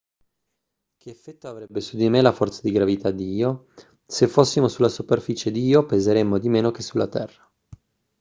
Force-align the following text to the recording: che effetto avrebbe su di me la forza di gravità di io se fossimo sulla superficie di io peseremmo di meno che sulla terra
che 0.97 1.11
effetto 1.11 1.47
avrebbe 1.47 1.79
su 1.79 1.95
di 1.95 2.09
me 2.09 2.21
la 2.21 2.31
forza 2.31 2.61
di 2.63 2.71
gravità 2.71 3.11
di 3.11 3.35
io 3.35 3.67
se 4.03 4.27
fossimo 4.27 4.67
sulla 4.67 4.89
superficie 4.89 5.51
di 5.51 5.63
io 5.63 5.85
peseremmo 5.85 6.39
di 6.39 6.49
meno 6.49 6.71
che 6.71 6.81
sulla 6.81 7.07
terra 7.07 7.47